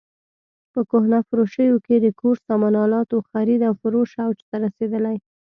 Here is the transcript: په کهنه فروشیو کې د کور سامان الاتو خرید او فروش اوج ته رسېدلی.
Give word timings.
په 0.71 0.79
کهنه 0.89 1.19
فروشیو 1.27 1.77
کې 1.85 1.95
د 1.99 2.07
کور 2.19 2.35
سامان 2.47 2.75
الاتو 2.83 3.17
خرید 3.29 3.61
او 3.67 3.73
فروش 3.81 4.11
اوج 4.23 4.39
ته 4.49 4.55
رسېدلی. 4.65 5.17